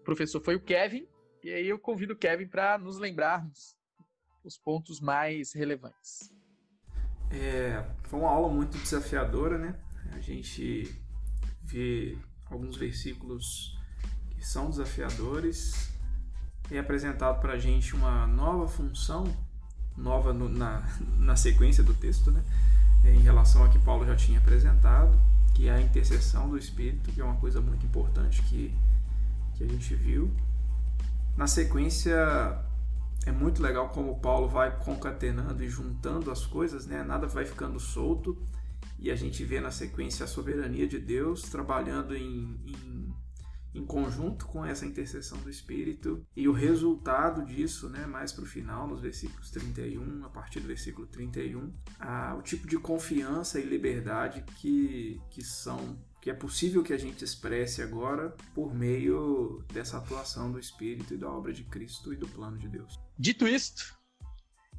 [0.00, 1.06] O professor foi o Kevin,
[1.44, 3.76] e aí eu convido o Kevin para nos lembrarmos
[4.42, 6.32] os pontos mais relevantes.
[7.30, 9.78] É, foi uma aula muito desafiadora, né?
[10.12, 10.90] A gente
[11.62, 12.16] vê
[12.46, 13.78] alguns versículos
[14.30, 15.90] que são desafiadores
[16.70, 19.24] é apresentado para a gente uma nova função
[19.96, 20.82] nova no, na,
[21.18, 22.42] na sequência do texto, né?
[23.04, 25.18] É, em relação a que Paulo já tinha apresentado,
[25.54, 28.74] que é a intercessão do Espírito, que é uma coisa muito importante que,
[29.54, 30.30] que a gente viu.
[31.36, 32.14] Na sequência,
[33.24, 37.02] é muito legal como Paulo vai concatenando e juntando as coisas, né?
[37.02, 38.36] nada vai ficando solto,
[38.98, 43.09] e a gente vê na sequência a soberania de Deus trabalhando em, em
[43.74, 48.46] em conjunto com essa intercessão do Espírito e o resultado disso, né, mais para o
[48.46, 53.64] final, nos versículos 31, a partir do versículo 31, a, o tipo de confiança e
[53.64, 59.96] liberdade que, que são que é possível que a gente expresse agora por meio dessa
[59.96, 63.00] atuação do Espírito e da obra de Cristo e do plano de Deus.
[63.18, 63.98] Dito isto,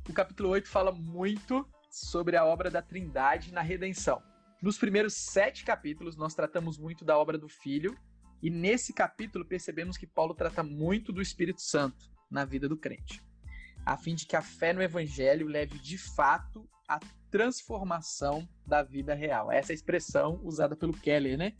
[0.08, 4.22] o capítulo 8 fala muito sobre a obra da Trindade na redenção.
[4.62, 7.98] Nos primeiros sete capítulos, nós tratamos muito da obra do Filho
[8.42, 13.22] e nesse capítulo percebemos que Paulo trata muito do Espírito Santo na vida do crente,
[13.86, 17.00] a fim de que a fé no Evangelho leve de fato à
[17.30, 19.52] transformação da vida real.
[19.52, 21.54] Essa é a expressão usada pelo Keller, né?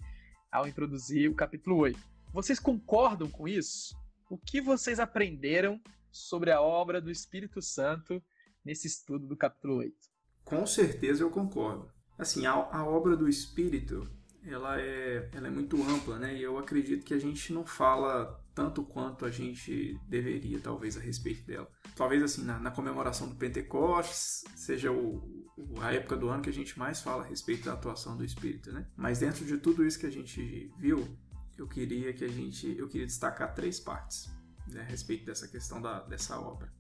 [0.52, 2.00] Ao introduzir o capítulo 8.
[2.34, 3.96] Vocês concordam com isso?
[4.30, 5.80] O que vocês aprenderam
[6.12, 8.22] sobre a obra do Espírito Santo
[8.64, 9.96] nesse estudo do capítulo 8?
[10.44, 11.92] Com certeza eu concordo.
[12.18, 14.10] Assim, a, a obra do Espírito
[14.46, 16.36] ela é, ela é muito ampla, né?
[16.36, 21.00] E eu acredito que a gente não fala tanto quanto a gente deveria, talvez, a
[21.00, 21.70] respeito dela.
[21.96, 25.46] Talvez, assim, na, na comemoração do Pentecostes seja o,
[25.82, 28.72] a época do ano que a gente mais fala a respeito da atuação do Espírito,
[28.72, 28.88] né?
[28.96, 31.18] Mas dentro de tudo isso que a gente viu,
[31.58, 34.30] eu queria que a gente, eu queria destacar três partes
[34.68, 36.72] né, a respeito dessa questão da, dessa obra.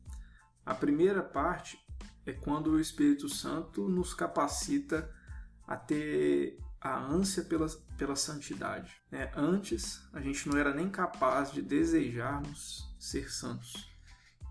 [0.66, 1.78] A primeira parte
[2.26, 5.10] é quando o Espírito Santo nos capacita
[5.68, 8.92] a ter a ânsia pela, pela santidade.
[9.12, 9.32] Né?
[9.36, 13.88] Antes, a gente não era nem capaz de desejarmos ser santos.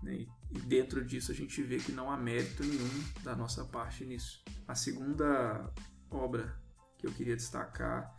[0.01, 0.25] Né?
[0.49, 4.41] E dentro disso, a gente vê que não há mérito nenhum da nossa parte nisso.
[4.65, 5.69] A segunda
[6.09, 6.57] obra
[6.97, 8.15] que eu queria destacar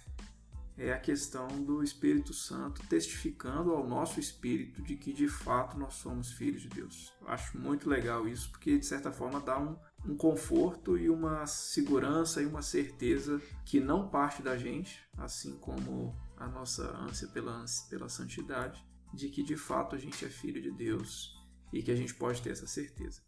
[0.77, 5.95] é a questão do Espírito Santo testificando ao nosso espírito de que de fato nós
[5.95, 7.13] somos filhos de Deus.
[7.21, 11.47] Eu acho muito legal isso, porque de certa forma dá um, um conforto e uma
[11.47, 17.65] segurança e uma certeza que não parte da gente, assim como a nossa ânsia pela,
[17.91, 21.35] pela santidade, de que de fato a gente é filho de Deus
[21.73, 23.21] e que a gente pode ter essa certeza.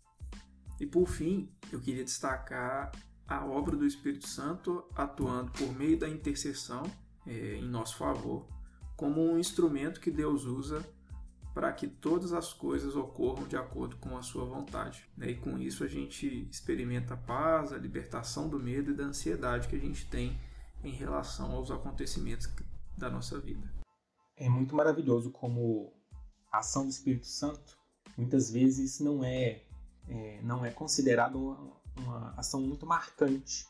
[0.81, 2.91] E por fim, eu queria destacar
[3.27, 6.83] a obra do Espírito Santo atuando por meio da intercessão
[7.27, 8.47] é, em nosso favor,
[8.97, 10.85] como um instrumento que Deus usa
[11.55, 15.09] para que todas as coisas ocorram de acordo com a sua vontade.
[15.17, 15.31] Né?
[15.31, 19.69] E com isso a gente experimenta a paz, a libertação do medo e da ansiedade
[19.69, 20.37] que a gente tem
[20.83, 22.51] em relação aos acontecimentos
[22.99, 23.73] da nossa vida.
[24.37, 25.93] É muito maravilhoso como
[26.51, 27.77] a ação do Espírito Santo
[28.17, 29.63] muitas vezes não é,
[30.09, 33.67] é não é considerada uma, uma, ação muito marcante.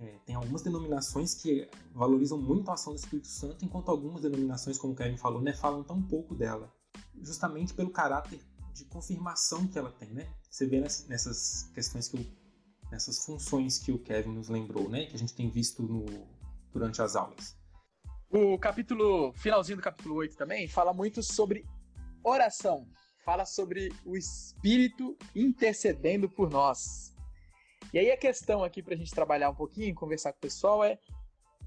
[0.00, 4.78] É, tem algumas denominações que valorizam muito a ação do Espírito Santo, enquanto algumas denominações,
[4.78, 6.72] como o Kevin falou, né, falam tão pouco dela,
[7.20, 8.40] justamente pelo caráter
[8.72, 10.32] de confirmação que ela tem, né?
[10.48, 12.26] Você vê nessas questões que o,
[12.92, 16.06] nessas funções que o Kevin nos lembrou, né, que a gente tem visto no,
[16.72, 17.56] durante as aulas.
[18.30, 21.66] O capítulo, finalzinho do capítulo 8 também, fala muito sobre
[22.22, 22.86] oração
[23.28, 27.14] fala sobre o Espírito intercedendo por nós.
[27.92, 30.84] E aí a questão aqui para a gente trabalhar um pouquinho, conversar com o pessoal
[30.84, 30.98] é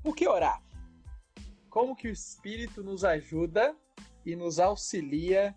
[0.04, 0.62] por que orar?
[1.70, 3.76] Como que o Espírito nos ajuda
[4.26, 5.56] e nos auxilia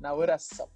[0.00, 0.68] na oração?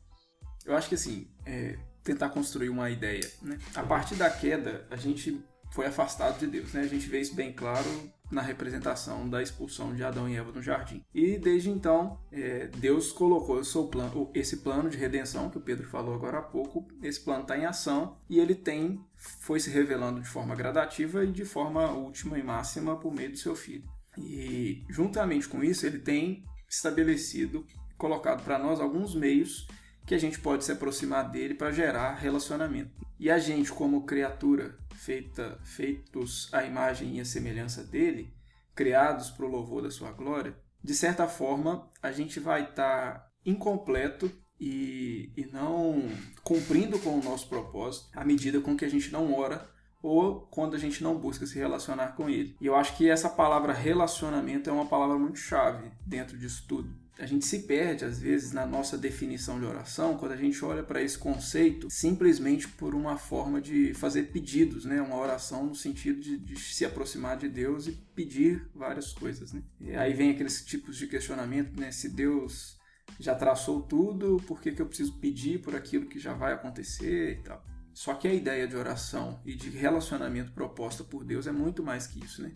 [0.64, 3.30] Eu acho que assim, é, tentar construir uma ideia.
[3.42, 3.58] Né?
[3.74, 6.72] A partir da queda, a gente foi afastado de Deus.
[6.72, 6.80] Né?
[6.80, 7.88] A gente vê isso bem claro
[8.30, 11.02] na representação da expulsão de Adão e Eva no jardim.
[11.14, 16.14] E desde então, é, Deus colocou plano, esse plano de redenção que o Pedro falou
[16.14, 16.86] agora há pouco.
[17.02, 21.32] Esse plano está em ação e ele tem foi se revelando de forma gradativa e
[21.32, 23.84] de forma última e máxima por meio do seu filho.
[24.16, 29.66] E juntamente com isso, ele tem estabelecido, colocado para nós alguns meios
[30.06, 32.90] que a gente pode se aproximar dele para gerar relacionamento.
[33.18, 38.32] E a gente, como criatura feita, feitos à imagem e à semelhança dele,
[38.74, 43.30] criados para o louvor da sua glória, de certa forma a gente vai estar tá
[43.44, 46.08] incompleto e, e não
[46.42, 49.68] cumprindo com o nosso propósito à medida com que a gente não ora
[50.00, 52.56] ou quando a gente não busca se relacionar com ele.
[52.60, 56.88] E eu acho que essa palavra relacionamento é uma palavra muito chave dentro disso tudo
[57.18, 60.82] a gente se perde às vezes na nossa definição de oração quando a gente olha
[60.82, 65.02] para esse conceito simplesmente por uma forma de fazer pedidos, né?
[65.02, 69.62] Uma oração no sentido de, de se aproximar de Deus e pedir várias coisas, né?
[69.80, 71.90] E aí vem aqueles tipos de questionamento, né?
[71.90, 72.78] Se Deus
[73.18, 77.38] já traçou tudo, por que, que eu preciso pedir por aquilo que já vai acontecer
[77.38, 77.64] e tal?
[77.92, 82.06] Só que a ideia de oração e de relacionamento proposta por Deus é muito mais
[82.06, 82.52] que isso, né?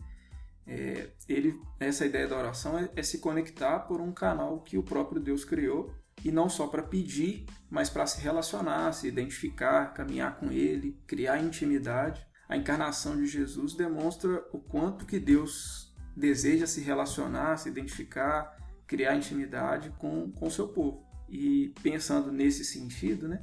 [0.66, 4.82] É, ele, essa ideia da oração é, é se conectar por um canal que o
[4.82, 5.92] próprio Deus criou
[6.24, 11.42] e não só para pedir, mas para se relacionar, se identificar, caminhar com Ele, criar
[11.42, 12.24] intimidade.
[12.48, 19.16] A encarnação de Jesus demonstra o quanto que Deus deseja se relacionar, se identificar, criar
[19.16, 21.04] intimidade com o seu povo.
[21.28, 23.42] E pensando nesse sentido, né,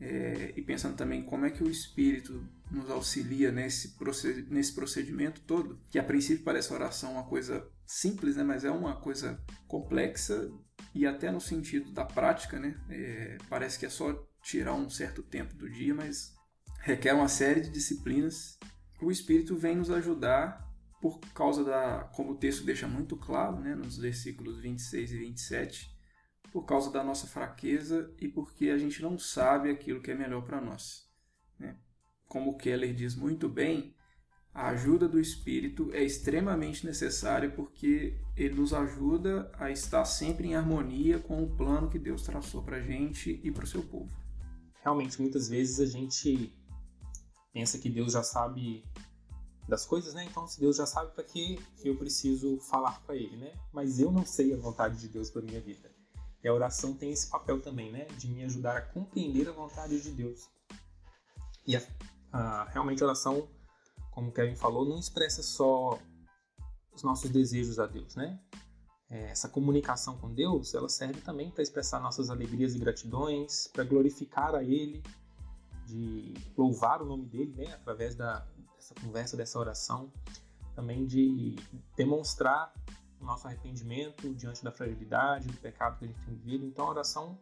[0.00, 3.96] é, e pensando também como é que o Espírito nos auxilia nesse,
[4.48, 8.96] nesse procedimento todo, que a princípio parece oração uma coisa simples, né, mas é uma
[8.96, 10.50] coisa complexa
[10.94, 15.22] e até no sentido da prática, né, é, parece que é só tirar um certo
[15.22, 16.32] tempo do dia, mas
[16.80, 18.58] requer uma série de disciplinas.
[19.02, 20.68] O Espírito vem nos ajudar
[21.00, 25.90] por causa da, como o texto deixa muito claro, né, nos versículos 26 e 27,
[26.52, 30.42] por causa da nossa fraqueza e porque a gente não sabe aquilo que é melhor
[30.42, 31.09] para nós.
[32.30, 33.92] Como Keller diz muito bem,
[34.54, 40.54] a ajuda do Espírito é extremamente necessária porque ele nos ajuda a estar sempre em
[40.54, 44.08] harmonia com o plano que Deus traçou para a gente e para o seu povo.
[44.80, 46.56] Realmente, muitas vezes a gente
[47.52, 48.84] pensa que Deus já sabe
[49.66, 50.24] das coisas, né?
[50.24, 53.54] Então, se Deus já sabe para que eu preciso falar para Ele, né?
[53.72, 55.90] Mas eu não sei a vontade de Deus para minha vida.
[56.44, 58.04] E a oração tem esse papel também, né?
[58.16, 60.48] De me ajudar a compreender a vontade de Deus.
[61.66, 61.82] E a,
[62.32, 63.48] a, realmente a oração,
[64.10, 65.98] como o Kevin falou, não expressa só
[66.92, 68.38] os nossos desejos a Deus, né?
[69.08, 73.82] É, essa comunicação com Deus, ela serve também para expressar nossas alegrias e gratidões, para
[73.82, 75.02] glorificar a Ele,
[75.86, 77.74] de louvar o nome dele, né?
[77.74, 80.12] Através da, dessa conversa, dessa oração,
[80.74, 81.56] também de
[81.96, 82.72] demonstrar
[83.20, 86.64] o nosso arrependimento diante da fragilidade, do pecado que a gente tem vivido.
[86.64, 87.38] Então a oração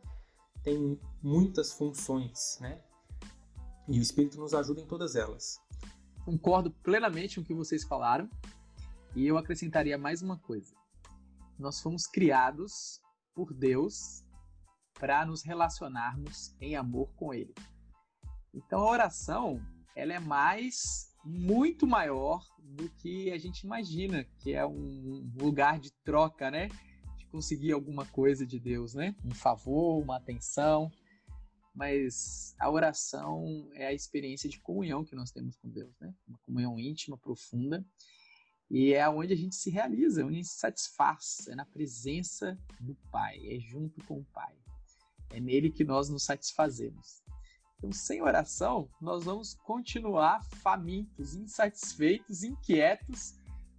[0.62, 2.82] tem muitas funções, né?
[3.88, 5.58] E o Espírito nos ajuda em todas elas.
[6.22, 8.28] Concordo plenamente com o que vocês falaram.
[9.16, 10.74] E eu acrescentaria mais uma coisa.
[11.58, 13.00] Nós fomos criados
[13.34, 14.22] por Deus
[14.92, 17.54] para nos relacionarmos em amor com Ele.
[18.52, 19.58] Então a oração,
[19.96, 25.90] ela é mais, muito maior do que a gente imagina, que é um lugar de
[26.04, 26.68] troca, né?
[27.16, 29.16] De conseguir alguma coisa de Deus, né?
[29.24, 30.90] Um favor, uma atenção.
[31.78, 36.12] Mas a oração é a experiência de comunhão que nós temos com Deus, né?
[36.26, 37.86] Uma comunhão íntima, profunda.
[38.68, 41.46] E é onde a gente se realiza, onde a gente se satisfaz.
[41.46, 44.56] É na presença do Pai, é junto com o Pai.
[45.30, 47.22] É nele que nós nos satisfazemos.
[47.76, 53.38] Então, sem oração, nós vamos continuar famintos, insatisfeitos, inquietos,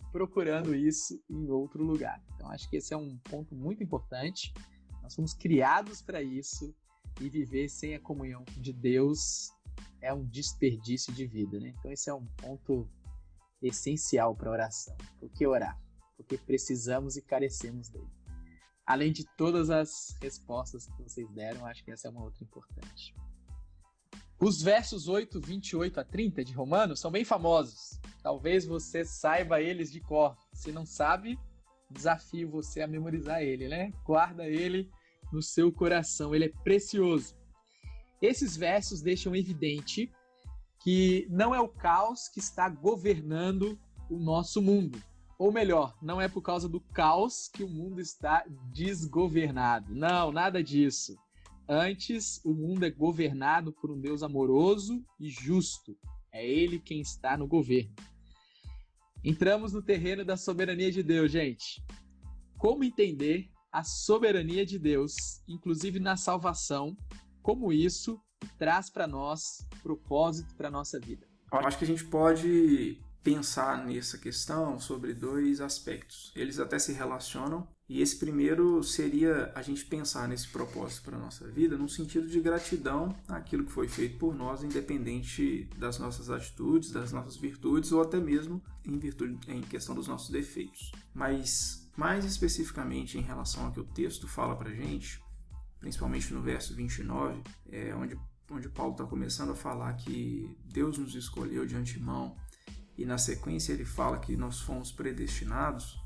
[0.09, 2.23] procurando isso em outro lugar.
[2.33, 4.53] Então, acho que esse é um ponto muito importante.
[5.03, 6.73] Nós fomos criados para isso
[7.19, 9.51] e viver sem a comunhão de Deus
[10.01, 11.73] é um desperdício de vida, né?
[11.77, 12.89] Então, esse é um ponto
[13.61, 14.95] essencial para oração.
[15.19, 15.77] Por que orar?
[16.15, 18.09] Porque precisamos e carecemos dele.
[18.85, 23.13] Além de todas as respostas que vocês deram, acho que essa é uma outra importante.
[24.39, 27.99] Os versos 8, 28 a 30 de Romanos são bem famosos.
[28.23, 30.35] Talvez você saiba eles de cor.
[30.53, 31.37] Se não sabe,
[31.91, 33.91] desafio você a memorizar ele, né?
[34.05, 34.89] Guarda ele
[35.31, 37.35] no seu coração, ele é precioso.
[38.21, 40.11] Esses versos deixam evidente
[40.81, 45.01] que não é o caos que está governando o nosso mundo.
[45.37, 49.95] Ou melhor, não é por causa do caos que o mundo está desgovernado.
[49.95, 51.17] Não, nada disso.
[51.67, 55.97] Antes, o mundo é governado por um Deus amoroso e justo.
[56.31, 57.95] É ele quem está no governo.
[59.23, 61.83] Entramos no terreno da soberania de Deus, gente.
[62.57, 66.95] Como entender a soberania de Deus, inclusive na salvação,
[67.41, 68.19] como isso
[68.57, 71.27] traz para nós propósito para nossa vida?
[71.51, 76.31] Eu acho que a gente pode pensar nessa questão sobre dois aspectos.
[76.35, 81.19] Eles até se relacionam, e esse primeiro seria a gente pensar nesse propósito para a
[81.19, 86.29] nossa vida no sentido de gratidão àquilo que foi feito por nós, independente das nossas
[86.29, 90.91] atitudes, das nossas virtudes ou até mesmo em virtude em questão dos nossos defeitos.
[91.13, 95.21] Mas mais especificamente em relação ao que o texto fala para gente,
[95.81, 98.17] principalmente no verso 29, é onde
[98.51, 102.35] onde Paulo está começando a falar que Deus nos escolheu de antemão
[102.97, 105.99] e na sequência ele fala que nós fomos predestinados,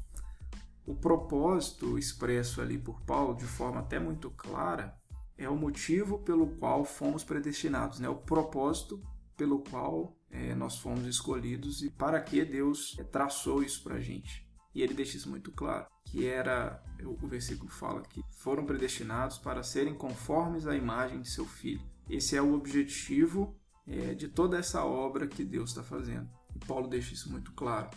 [0.86, 4.94] o propósito expresso ali por Paulo de forma até muito clara
[5.38, 8.10] é o motivo pelo qual fomos predestinados, né?
[8.10, 9.02] o propósito
[9.38, 14.43] pelo qual é, nós fomos escolhidos e para que Deus traçou isso para a gente.
[14.74, 19.62] E ele deixa isso muito claro, que era, o versículo fala que foram predestinados para
[19.62, 21.82] serem conformes à imagem de seu filho.
[22.10, 23.56] Esse é o objetivo
[23.88, 26.30] é, de toda essa obra que Deus está fazendo.
[26.56, 27.90] E Paulo deixa isso muito claro.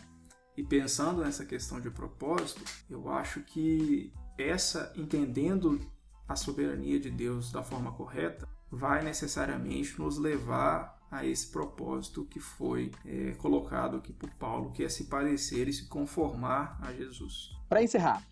[0.57, 5.81] E pensando nessa questão de propósito, eu acho que essa, entendendo
[6.29, 12.39] a soberania de Deus da forma correta, vai necessariamente nos levar a esse propósito que
[12.39, 17.51] foi é, colocado aqui por Paulo, que é se parecer e se conformar a Jesus.
[17.69, 18.23] Para encerrar,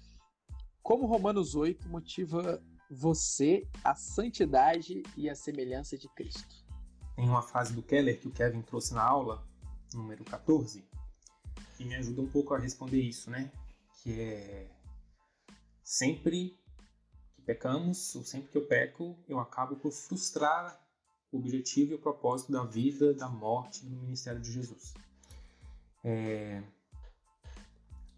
[0.82, 6.62] como Romanos 8 motiva você a santidade e a semelhança de Cristo?
[7.16, 9.46] Tem uma frase do Keller que o Kevin trouxe na aula,
[9.94, 10.86] número 14,
[11.76, 13.50] que me ajuda um pouco a responder isso, né?
[14.02, 14.70] Que é
[15.82, 16.58] sempre
[17.34, 20.83] que pecamos, ou sempre que eu peco, eu acabo por frustrar
[21.34, 24.94] o objetivo e o propósito da vida, da morte, do ministério de Jesus.
[26.02, 26.62] É...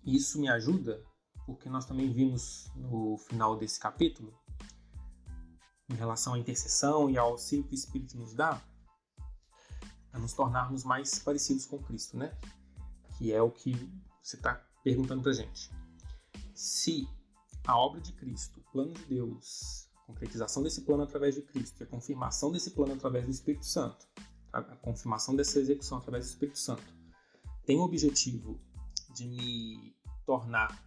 [0.04, 1.02] Isso me ajuda
[1.46, 4.34] porque nós também vimos no final desse capítulo,
[5.88, 8.60] em relação à intercessão e ao auxílio que o Espírito nos dá,
[10.12, 12.36] a nos tornarmos mais parecidos com Cristo, né?
[13.16, 13.72] Que é o que
[14.22, 15.70] você está perguntando para gente.
[16.52, 17.08] Se
[17.64, 21.86] a obra de Cristo, o plano de Deus, concretização desse plano através de Cristo, a
[21.86, 24.06] confirmação desse plano através do Espírito Santo,
[24.52, 26.82] a confirmação dessa execução através do Espírito Santo,
[27.64, 28.60] tem o objetivo
[29.14, 30.82] de me tornar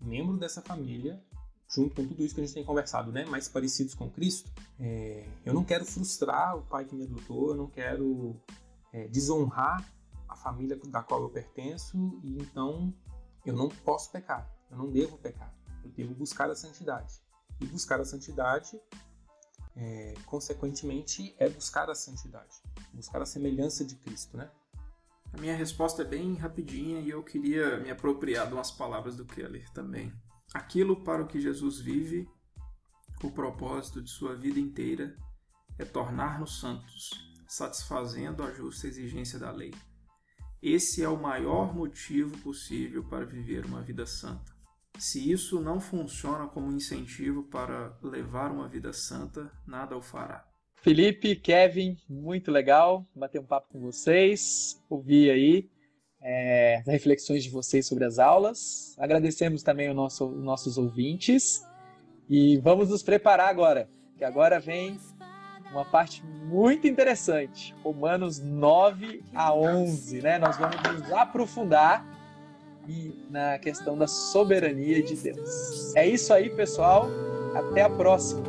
[0.00, 1.22] membro dessa família,
[1.68, 4.50] junto com tudo isso que a gente tem conversado, né, mais parecidos com Cristo,
[4.80, 8.36] é, eu não quero frustrar o pai que me adotou, eu não quero
[8.92, 9.86] é, desonrar
[10.28, 12.92] a família da qual eu pertenço e então
[13.44, 15.54] eu não posso pecar, eu não devo pecar,
[15.84, 17.20] eu devo buscar a santidade.
[17.60, 18.78] E buscar a santidade,
[19.76, 24.50] é, consequentemente, é buscar a santidade, buscar a semelhança de Cristo, né?
[25.32, 29.24] A minha resposta é bem rapidinha e eu queria me apropriar de umas palavras do
[29.24, 30.12] Keller também.
[30.52, 32.28] Aquilo para o que Jesus vive,
[33.22, 35.16] o propósito de sua vida inteira
[35.78, 37.10] é tornar-nos santos,
[37.48, 39.72] satisfazendo a justa exigência da lei.
[40.62, 44.54] Esse é o maior motivo possível para viver uma vida santa.
[44.98, 50.46] Se isso não funciona como incentivo para levar uma vida santa, nada o fará.
[50.76, 55.70] Felipe, Kevin, muito legal bater um papo com vocês, ouvir aí
[56.20, 58.96] é, as reflexões de vocês sobre as aulas.
[58.98, 61.62] Agradecemos também os nosso, nossos ouvintes
[62.28, 64.98] e vamos nos preparar agora, que agora vem
[65.70, 70.38] uma parte muito interessante, Romanos 9 a 11, né?
[70.38, 72.04] Nós vamos nos aprofundar
[72.88, 75.94] e na questão da soberania de Deus.
[75.94, 77.08] É isso aí, pessoal.
[77.54, 78.42] Até a próxima.